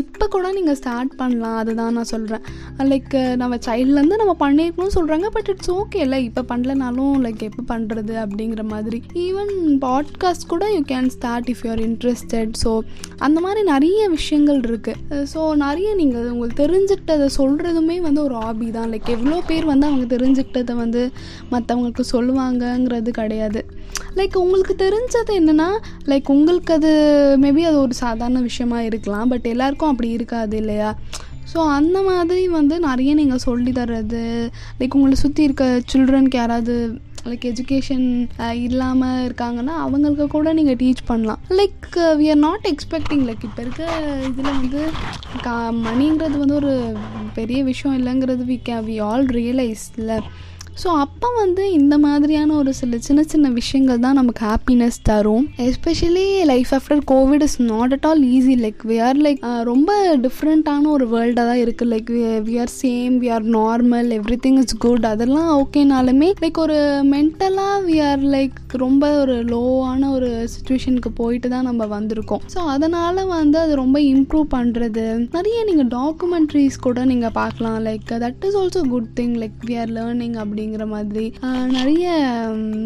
இப்போ 0.00 0.24
கூட 0.34 0.46
நீங்கள் 0.56 0.76
ஸ்டார்ட் 0.80 1.12
பண்ணலாம். 1.20 1.56
அதுதான் 1.60 1.94
நான் 1.98 2.08
சொல்கிறேன் 2.12 2.42
லைக் 2.90 3.14
நம்ம 3.42 3.58
சைல்ட்லேருந்து 3.66 4.18
நம்ம 4.22 4.34
பண்ணியிருக்கணும்னு 4.42 4.94
சொல்கிறாங்க 4.96 5.28
பட் 5.36 5.48
இட்ஸ் 5.52 5.72
ஓகே 5.80 6.00
இல்லை. 6.06 6.18
இப்போ 6.28 6.42
பண்ணலனாலும் 6.50 7.14
லைக் 7.26 7.42
எப்போ 7.48 7.62
பண்ணுறது 7.72 8.14
அப்படிங்கிற 8.24 8.64
மாதிரி. 8.72 9.00
ஈவன் 9.26 9.52
பாட்காஸ்ட் 9.86 10.48
கூட 10.52 10.64
you 10.76 10.82
can 10.92 11.10
start 11.16 11.50
if 11.54 11.62
you're 11.66 11.82
interested 11.88 12.54
so 12.64 12.72
அந்த 13.26 13.38
மாதிரி 13.46 13.62
நிறைய 13.72 14.02
விஷயங்கள் 14.16 14.60
இருக்குது 14.70 15.24
ஸோ 15.34 15.40
நிறைய 15.64 15.88
நீங்கள் 16.02 16.28
உங்களுக்கு 16.32 16.60
தெரிஞ்சுக்கிட்டதை 16.64 17.28
சொல்கிறதுமே 17.40 17.98
வந்து 18.08 18.22
ஒரு 18.26 18.36
ஹாபி 18.44 18.68
தான். 18.78 18.90
லைக் 18.94 19.10
எவ்வளோ 19.16 19.40
பேர் 19.50 19.70
வந்து 19.72 19.88
அவங்க 19.90 20.06
தெரிஞ்சுக்கிட்டதை 20.16 20.76
வந்து 20.84 21.02
மற்றவங்களுக்கு 21.54 22.06
சொல்லுவாங்கங்கிறது 22.14 23.10
கிடையாது. 23.20 23.62
லைக் 24.16 24.36
உங்களுக்கு 24.36 24.74
தெரிஞ்சது 24.84 25.32
என்னென்னா 25.40 25.68
லைக் 26.06 26.28
உங்களுக்கு 26.28 26.72
அது 26.72 26.92
மேபி 27.42 27.62
அது 27.62 27.80
ஒரு 27.80 27.94
சாதாரண 27.94 28.40
விஷயமா 28.40 28.82
இருக்கலாம் 28.82 29.28
பட் 29.28 29.46
எல்லாருக்கும் 29.46 29.88
அப்படி 29.88 30.10
இருக்காது 30.10 30.56
இல்லையா? 30.56 30.90
ஸோ 31.52 31.58
அந்த 31.78 32.02
மாதிரி 32.02 32.48
வந்து 32.48 32.80
நிறைய 32.80 33.14
நீங்கள் 33.14 33.38
சொல்லி 33.38 33.72
தர்றது 33.72 34.22
லைக் 34.80 34.94
உங்களை 34.94 35.14
சுற்றி 35.14 35.42
இருக்க 35.42 35.82
சில்ட்ரனுக்கு 35.92 36.36
யாராவது 36.36 36.74
லைக் 37.24 37.44
எஜுகேஷன் 37.50 38.06
இல்லாமல் 38.52 39.22
இருக்காங்கன்னா 39.28 39.74
அவங்களுக்கு 39.84 40.26
கூட 40.26 40.52
நீங்கள் 40.52 40.76
டீச் 40.76 41.06
பண்ணலாம். 41.06 41.40
Like 41.50 41.86
we 42.20 42.26
are 42.28 42.42
not 42.48 42.66
expecting 42.72 43.24
like 43.28 43.44
இப்போ 43.44 43.62
இருக்க 43.62 43.84
இதில் 44.28 44.52
வந்து 44.60 44.82
கா 45.42 45.70
மணிங்கிறது 45.70 46.38
வந்து 46.38 46.54
ஒரு 46.54 46.74
பெரிய 47.34 47.64
விஷயம் 47.64 47.96
இல்லைங்கிறது 47.98 48.44
வி 48.52 48.58
கே 48.62 48.76
வி 48.88 49.02
ஆல் 49.02 49.26
ரியலைஸ் 49.38 49.86
இல்லை 49.96 50.18
ஸோ 50.82 50.88
அப்போ 51.04 51.28
வந்து 51.42 51.62
இந்த 51.78 51.94
மாதிரியான 52.04 52.54
ஒரு 52.60 52.72
சில 52.78 52.98
சின்ன 53.06 53.20
சின்ன 53.32 53.46
விஷயங்கள் 53.58 54.02
தான் 54.04 54.18
நமக்கு 54.20 54.42
ஹாப்பினஸ் 54.50 54.98
தரும். 55.08 55.44
Especially 55.66 56.24
life 56.50 56.72
after 56.78 57.00
COVID 57.12 57.44
is 57.46 57.56
not 57.70 57.92
at 57.96 58.06
all 58.08 58.22
easy 58.36 58.54
like 58.64 58.82
we 58.90 58.96
are 59.06 59.20
like 59.26 59.40
ரொம்ப 59.70 59.90
டிஃப்ரெண்ட்டான 60.26 60.90
ஒரு 60.96 61.06
வேர்ல்டாக 61.14 61.46
தான் 61.50 61.60
இருக்குது 61.64 61.90
like 61.94 62.10
we 62.48 62.56
are 62.64 62.72
same 62.82 63.14
we 63.22 63.30
are 63.36 63.46
normal 63.58 64.10
everything 64.46 64.58
is 64.62 64.76
good 64.84 65.06
அதெல்லாம் 65.12 65.50
ஓகேனாலுமே 65.62 66.28
லைக் 66.44 66.60
ஒரு 66.64 66.78
மென்டலாக 67.14 67.78
வி 67.88 67.96
ஆர் 68.08 68.24
லைக் 68.36 68.76
ரொம்ப 68.84 69.04
ஒரு 69.22 69.36
லோவான 69.52 70.10
ஒரு 70.16 70.30
சுச்சுவேஷனுக்கு 70.54 71.12
போயிட்டு 71.22 71.50
தான் 71.54 71.66
நம்ம 71.70 71.88
வந்திருக்கோம். 71.96 72.44
ஸோ 72.54 72.60
அதனால் 72.74 73.22
வந்து 73.34 73.58
அது 73.64 73.74
ரொம்ப 73.82 73.98
இம்ப்ரூவ் 74.12 74.46
பண்ணுறது 74.56 75.06
நிறைய 75.36 75.58
நீங்கள் 75.70 75.90
டாக்குமெண்ட்ரிஸ் 75.98 76.78
கூட 76.86 77.04
நீங்கள் 77.14 77.36
பார்க்கலாம். 77.40 77.80
Like 77.88 78.06
that 78.26 78.46
is 78.50 78.60
also 78.62 78.84
good 78.94 79.10
thing 79.20 79.36
like 79.42 79.58
we 79.70 79.76
are 79.82 79.92
learning 79.98 80.36
அப்படிங்கிற 80.66 80.86
மாதிரி. 80.94 81.24
நிறைய 81.76 82.06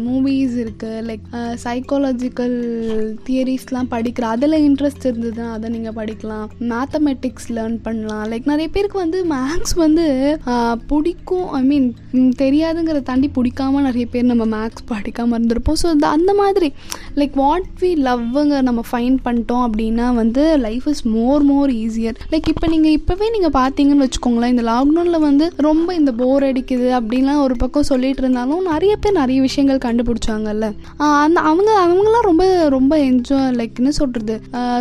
மூவிஸ் 0.05 0.55
இருக்குது 0.63 0.99
லைக் 1.09 1.25
சைக்காலஜிக்கல் 1.63 2.55
தியரிஸ்லாம் 3.27 3.89
படிக்கிற 3.93 4.25
அதில் 4.33 4.57
இன்ட்ரெஸ்ட் 4.67 5.07
இருந்ததுன்னா 5.09 5.47
அதை 5.55 5.67
நீங்கள் 5.75 5.95
படிக்கலாம். 5.99 6.47
மேத்தமெட்டிக்ஸ் 6.71 7.49
லேர்ன் 7.57 7.77
பண்ணலாம். 7.87 8.25
லைக் 8.31 8.51
நிறைய 8.51 8.69
பேருக்கு 8.75 8.97
வந்து 9.03 9.19
மேக்ஸ் 9.33 9.75
வந்து 9.85 10.05
பிடிக்கும். 10.91 11.47
ஐ 11.59 11.61
மீன் 11.71 11.87
தெரியாதுங்கிறத 12.43 13.03
தாண்டி 13.09 13.29
பிடிக்காம 13.37 13.81
நிறைய 13.89 14.05
பேர் 14.13 14.29
நம்ம 14.31 14.47
மேக்ஸ் 14.55 14.87
படிக்காமல் 14.93 15.37
இருந்திருப்போம். 15.39 15.79
ஸோ 15.83 15.89
அந்த 16.17 16.31
மாதிரி. 16.41 16.69
லைக் 17.19 17.35
வாட் 17.43 17.67
வி 17.81 17.91
லவ்வுங்க 18.09 18.55
நம்ம 18.67 18.81
ஃபைன் 18.91 19.17
பண்ணிட்டோம் 19.25 19.63
அப்படின்னா 19.67 20.05
வந்து 20.21 20.43
life 20.67 20.87
is 20.91 21.03
more 21.15 21.43
more 21.51 21.71
easier 21.83 22.19
like 22.33 22.47
இப்போ 22.53 22.67
நீங்கள் 22.75 22.95
இப்போவே 22.99 23.27
நீங்கள் 23.35 23.55
பார்த்தீங்கன்னு 23.59 24.05
வச்சுக்கோங்களேன் 24.05 24.53
இந்த 24.53 24.63
லாக்டவுனில் 24.69 25.25
வந்து 25.27 25.45
ரொம்ப 25.67 25.89
இந்த 25.99 26.11
போர் 26.21 26.45
அடிக்குது 26.49 26.87
அப்படின்லாம் 26.97 27.41
ஒரு 27.45 27.55
பக்கம் 27.55 27.70
பக்கம் 27.71 27.91
சொல்லிட்டு 27.91 28.21
இருந்தாலும் 28.23 28.63
நிறைய 28.69 28.93
பேர் 29.01 29.19
நிறைய 29.19 29.39
விஷயங்கள் 29.45 29.83
கண்டுபிடிச்சாங்கல்ல. 29.85 30.65
அந்த 31.25 31.39
அவங்க 31.49 31.69
அவங்களாம் 31.83 32.25
ரொம்ப 32.27 32.45
ரொம்ப 32.73 32.93
என்ஜாய் 33.09 33.53
லைக் 33.59 33.79
என்ன 33.81 33.91
சொல்கிறது 33.99 34.35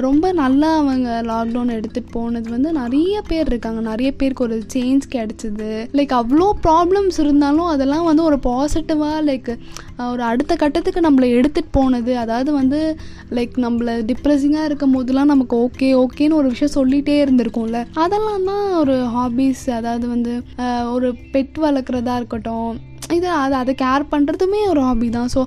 ரொம்ப 0.06 0.32
நல்லா 0.40 0.70
அவங்க 0.78 1.09
லாக்டவுன் 1.28 1.70
எடுத்துகிட்டு 1.76 2.12
போனது 2.16 2.49
வந்து 2.54 2.70
நிறைய 2.78 3.20
பேர் 3.28 3.50
இருக்காங்க. 3.50 3.80
நிறைய 3.90 4.09
பேருக்கு 4.20 4.44
ஒரு 4.47 4.56
சேஞ்ச் 4.75 5.06
கிடச்சிது. 5.14 5.70
லைக் 5.99 6.14
அவ்வளோ 6.20 6.49
ப்ராப்ளம்ஸ் 6.66 7.20
இருந்தாலும் 7.25 7.70
அதெல்லாம் 7.75 8.09
வந்து 8.11 8.25
ஒரு 8.30 8.38
பாசிட்டிவாக 8.49 9.20
லைக் 9.28 9.52
ஒரு 10.11 10.25
அடுத்த 10.30 10.52
கட்டத்துக்கு 10.62 11.00
நம்மளை 11.09 11.28
எடுத்துகிட்டு 11.38 11.73
போனது. 11.78 12.12
அதாவது 12.25 12.50
வந்து 12.59 12.80
லைக் 13.38 13.56
நம்மள 13.66 13.97
டிப்ரெஸிங்காக 14.11 14.68
இருக்கும் 14.70 14.97
போதெல்லாம் 14.99 15.32
நமக்கு 15.35 15.56
ஓகே 15.66 15.90
ஓகேன்னு 16.02 16.38
ஒரு 16.40 16.50
விஷயம் 16.54 16.76
சொல்லிகிட்டே 16.78 17.16
இருந்திருக்கும்ல. 17.25 17.80
அதெல்லாம் 18.04 18.47
தான் 18.50 18.66
ஒரு 18.82 18.97
ஹாபீஸ் 19.16 19.64
அதாவது 19.78 20.06
வந்து 20.16 20.35
ஒரு 20.97 21.11
பெட் 21.37 21.56
வளர்க்குறதா 21.66 22.16
இருக்கட்டும் 22.20 22.70
இது 23.17 23.29
அது 23.43 23.55
அதை 23.55 23.73
கேர் 23.83 24.11
பண்ணுறதுமே 24.12 24.61
ஒரு 24.73 24.81
ஹாபி 24.81 25.09
தான். 25.11 25.31
ஸோ 25.35 25.40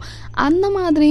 அந்த 0.46 0.66
மாதிரி 0.70 1.08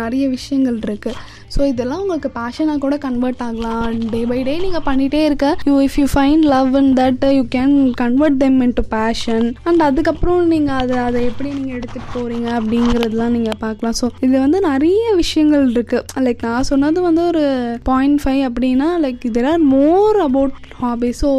நிறைய 0.00 0.24
விஷயங்கள் 0.28 0.78
இருக்குது 0.78 1.20
ஸோ 1.54 1.60
இதெல்லாம் 1.72 2.02
உங்களுக்கு 2.04 2.30
பேஷனாக 2.38 2.82
கூட 2.84 2.96
கன்வெர்ட் 3.06 3.42
ஆகலாம். 3.46 3.98
டே 4.12 4.20
பை 4.30 4.38
டே 4.48 4.54
நீங்கள் 4.64 4.84
பண்ணிகிட்டே 4.88 5.22
இருக்க. 5.28 5.48
You 5.70 5.76
if 5.86 5.98
you 6.00 6.06
find 6.14 6.46
love 6.54 6.70
in 6.80 6.92
that 7.00 7.24
you 7.38 7.42
can 7.56 7.74
convert 8.02 8.38
them 8.44 8.58
into 8.80 8.84
passion 8.96 9.46
and 9.68 9.82
அதுக்கப்புறம் 9.88 10.42
நீங்கள் 10.54 10.78
அதை 10.82 10.98
அதை 11.06 11.22
எப்படி 11.30 11.50
நீங்கள் 11.58 11.76
எடுத்துகிட்டு 11.78 12.12
போகிறீங்க 12.16 12.48
அப்படிங்கிறதுலாம் 12.58 13.34
நீங்கள் 13.36 13.60
பார்க்கலாம். 13.64 13.96
ஸோ 14.00 14.08
இது 14.26 14.34
வந்து 14.44 14.60
நிறைய 14.70 15.02
விஷயங்கள் 15.22 15.66
இருக்குது 15.76 16.22
லைக் 16.26 16.46
நான் 16.48 16.68
சொன்னது 16.70 17.00
வந்து 17.08 17.24
ஒரு 17.32 17.44
பாயிண்ட் 17.90 18.20
ஃபைவ் 18.24 18.42
அப்படின்னா 18.48 18.90
லைக் 19.06 19.26
இதெல்லாம் 19.30 19.56
are 19.56 19.66
more 19.74 20.18
about 20.26 20.56
hobby 20.82 21.10
so 21.20 21.30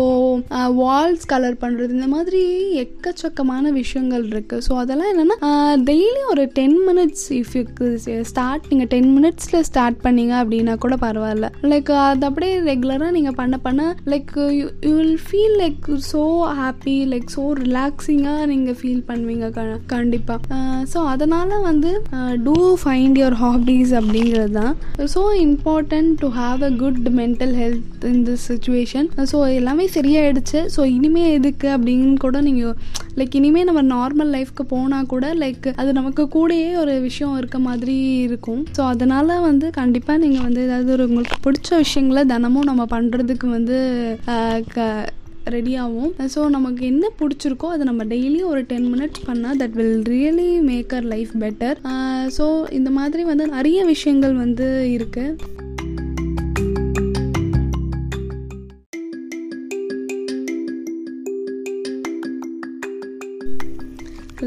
walls 0.81 1.25
colour 1.33 1.57
பண்ணுறது 1.63 1.91
இந்த 1.97 2.07
மாதிரி 2.15 2.41
எக்கச்சக்கமான 2.83 3.71
விஷயங்கள் 3.79 4.25
இருக்குது 4.33 4.63
ஸோ 4.67 4.73
அதெல்லாம் 4.83 5.11
என்னென்னா 5.13 5.37
டெய்லி 5.89 6.21
uh, 6.21 6.29
ஒரு 6.33 6.43
ten 6.59 6.77
minutes 6.89 7.25
if 7.39 7.53
you 7.57 7.63
start 8.31 8.69
நீங்கள் 8.71 8.91
டென் 8.93 9.11
மினிட்ஸில் 9.17 9.65
ஸ்டார்ட் 9.69 9.99
பண்ணீங்க 10.05 10.33
அப்படின்னா 10.41 10.75
கூட 10.83 10.95
பரவாயில்ல. 11.05 11.47
லைக் 11.71 11.91
அது 12.05 12.25
அப்படியே 12.29 12.55
ரெகுலராக 12.69 13.11
நீங்கள் 13.17 13.37
பண்ண 13.41 13.55
பண்ண 13.65 13.81
like 14.13 14.33
you 14.57 14.91
will 14.99 15.19
feel 15.27 15.55
like 15.63 15.87
so 16.11 16.21
happy 16.61 16.95
like 17.13 17.27
so 17.35 17.45
ரிலாக்ஸிங்காக 17.63 18.47
நீங்கள் 18.53 18.77
ஃபீல் 18.81 19.03
பண்ணுவீங்க 19.09 19.49
க 19.57 19.67
கண்டிப்பாக 19.93 20.59
ஸோ 20.93 20.99
அதனால் 21.13 21.53
வந்து 21.69 21.91
டூ 22.47 22.55
ஃபைண்ட் 22.83 23.19
யுவர் 23.21 23.37
ஹாபீஸ் 23.43 23.93
அப்படிங்கிறது 24.01 24.53
தான். 24.59 24.73
So 25.15 25.23
important 25.47 26.13
to 26.23 26.29
have 26.41 26.61
a 26.69 26.71
good 26.83 27.01
mental 27.21 27.55
health 27.61 28.05
in 28.11 28.23
this 28.29 28.47
situation 28.51 29.09
so 29.33 29.39
எல்லாமே 29.59 29.87
சரியாயிடுச்சு. 29.97 30.59
ஸோ 30.75 30.81
இனிமேல் 30.97 31.33
எதுக்கு 31.37 31.69
அப்படின்னு 31.77 32.15
கூட 32.25 32.41
நீங்கள் 32.49 32.75
லைக் 33.15 33.35
இனிமேல் 33.35 33.63
நம்ம 33.63 33.81
நார்மல் 33.81 34.29
லைஃப்க்கு 34.29 34.63
போனால் 34.67 35.05
கூட 35.05 35.33
லைக் 35.33 35.73
அது 35.75 35.93
நமக்கு 35.93 36.23
கூடயே 36.23 36.77
ஒரு 36.77 37.01
விஷயம் 37.01 37.37
இருக்க 37.37 37.59
மாதிரி 37.59 38.21
இருக்கும். 38.21 38.65
ஸோ 38.77 38.81
அதனால் 38.81 39.39
வந்து 39.39 39.69
கண்டிப்பாக 39.69 40.19
நீங்கள் 40.19 40.41
வந்து 40.41 40.63
ஏதாவது 40.63 40.91
ஒரு 40.91 41.07
உங்களுக்கு 41.07 41.35
பிடிச்ச 41.43 41.75
விஷயங்களை 41.75 42.25
தினமும் 42.25 42.63
நம்ம 42.63 42.85
பண்ணுறதுக்கு 42.91 43.49
வந்து 43.49 43.77
க 44.73 45.09
ரெடி 45.43 45.77
ஸோ 46.35 46.49
நமக்கு 46.49 46.85
என்ன 46.85 47.11
பிடிச்சிருக்கோ 47.19 47.65
அதை 47.65 47.85
நம்ம 47.85 48.03
டெய்லி 48.03 48.43
ஒரு 48.43 48.61
டென் 48.61 48.93
மினிட்ஸ் 48.93 49.25
பண்ணால் 49.27 49.57
that 49.57 49.71
will 49.71 50.01
really 50.01 50.61
make 50.61 50.93
our 50.93 51.03
life 51.03 51.31
better 51.39 51.77
so 52.37 52.71
இந்த 52.71 52.89
மாதிரி 52.89 53.23
வந்து 53.23 53.47
நிறைய 53.47 53.85
விஷயங்கள் 53.85 54.33
வந்து 54.33 54.97
இருக்குது 54.97 55.62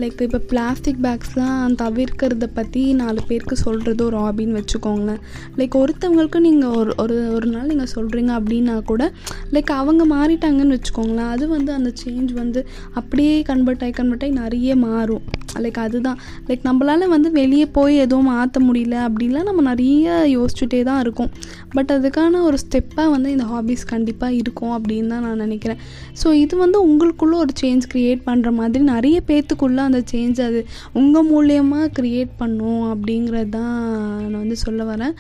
லைக் 0.01 0.21
இப்போ 0.25 0.39
பிளாஸ்டிக் 0.51 1.01
பேக்ஸ்லாம் 1.05 1.75
தவிர்க்கிறத 1.83 2.47
பற்றி 2.59 2.83
நாலு 3.01 3.21
பேருக்கு 3.29 3.57
சொல்கிறது 3.57 4.03
ஒரு 4.05 4.17
ஹாபின்னு 4.25 4.59
வச்சுக்கோங்களேன். 4.59 5.21
லைக் 5.59 5.77
ஒருத்தவங்களுக்கு 5.83 6.41
நீங்கள் 6.47 6.75
ஒரு 6.81 6.93
ஒரு 7.03 7.17
ஒரு 7.37 7.47
நாள் 7.47 7.71
நீங்கள் 7.73 7.93
சொல்கிறீங்க 7.95 8.33
அப்படின்னா 8.39 8.75
கூட 8.85 9.05
லைக் 9.55 9.73
அவங்க 9.81 10.05
மாறிட்டாங்கன்னு 10.15 10.77
வச்சுக்கோங்களேன். 10.79 11.31
அது 11.37 11.49
வந்து 11.49 11.73
அந்த 11.73 11.93
சேஞ்ச் 12.03 12.33
வந்து 12.43 12.63
அப்படியே 13.01 13.35
கன்வெர்ட் 13.51 13.85
ஆகி 13.87 13.95
கன்வெர்ட் 14.01 14.25
ஆகி 14.27 14.35
நிறைய 14.43 14.77
மாறும். 14.77 15.25
லைக் 15.65 15.81
அதுதான். 15.85 16.19
லைக் 16.49 16.67
நம்மளால் 16.69 17.13
வந்து 17.15 17.29
வெளியே 17.41 17.67
போய் 17.77 17.95
எதுவும் 18.05 18.31
மாற்ற 18.33 18.61
முடியல 18.69 18.97
அப்படின்லாம் 19.07 19.49
நம்ம 19.51 19.63
நிறைய 19.71 20.17
யோசிச்சுட்டே 20.37 20.81
தான் 20.91 21.01
இருக்கும். 21.01 21.31
பட் 21.77 21.93
அதுக்கான 21.97 22.43
ஒரு 22.49 22.59
ஸ்டெப்பாக 22.65 23.09
வந்து 23.15 23.31
இந்த 23.37 23.47
ஹாபிஸ் 23.53 23.87
கண்டிப்பாக 23.95 24.39
இருக்கும் 24.41 24.75
அப்படின்னு 24.77 25.11
தான் 25.15 25.25
நான் 25.29 25.43
நினைக்கிறேன். 25.47 25.81
ஸோ 26.23 26.29
இது 26.45 26.55
வந்து 26.65 26.79
உங்களுக்குள்ளே 26.89 27.39
ஒரு 27.45 27.55
சேஞ்ச் 27.63 27.87
க்ரியேட் 27.95 28.23
பண்ணுற 28.29 28.51
மாதிரி 28.61 28.85
நிறைய 28.95 29.17
பேர்த்துக்குள்ளே 29.31 29.83
அந்த 29.87 30.03
சேஞ்ச் 30.13 30.41
அது 30.43 30.61
உங்கள் 30.93 31.29
மூலியமாக 31.31 31.91
க்ரியேட் 31.99 32.33
பண்ணும் 32.37 32.85
அப்படிங்கிறது 32.93 33.49
தான் 33.49 33.75
நான் 34.23 34.41
வந்து 34.43 34.57
சொல்ல 34.57 34.85
வரேன். 34.85 35.15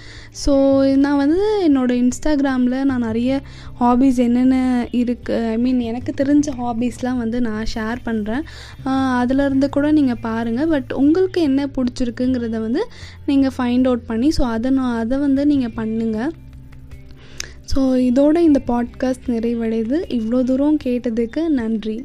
ஸோ 0.45 0.53
நான் 0.97 1.17
வந்து 1.17 1.45
என்னோடய 1.69 2.03
இன்ஸ்டாகிராமில் 2.03 2.79
நான் 2.85 3.07
நிறைய 3.09 3.41
ஹாபீஸ் 3.81 4.21
என்னென்ன 4.27 4.57
இருக்குது 4.93 5.49
ஐ 5.49 5.57
மீன் 5.57 5.81
எனக்கு 5.81 6.15
தெரிஞ்ச 6.23 6.49
ஹாபீஸ்லாம் 6.63 7.17
வந்து 7.17 7.41
நான் 7.41 7.71
ஷேர் 7.75 8.01
பண்ணுறேன் 8.05 8.45
அதிலேருந்து 9.21 9.69
கூட 9.69 9.93
நீங்கள் 9.93 10.21
பாருங்கள் 10.21 10.69
பட் 10.69 10.93
உங்களுக்கு 10.93 11.41
என்ன 11.41 11.69
பிடிச்சிருக்குங்கிறத 11.77 12.61
வந்து 12.61 12.85
நீங்கள் 13.27 13.55
ஃபைண்ட் 13.59 13.87
அவுட் 13.87 14.07
பண்ணி 14.07 14.31
ஸோ 14.39 14.45
அதை 14.57 14.71
நான் 14.71 14.99
அதை 14.99 15.19
வந்து 15.19 15.45
நீங்கள் 15.47 15.77
பண்ணுங்கள் 15.77 16.33
ஸோ 17.73 17.81
இதோட 18.09 18.37
இந்த 18.39 18.61
பாட்காஸ்ட் 18.67 19.27
நிறைவடையுது 19.27 19.97
இவ்வளோ 20.19 20.43
தூரம் 20.43 20.77
கேட்டதுக்கு 20.85 21.49
நன்றி. 21.49 21.97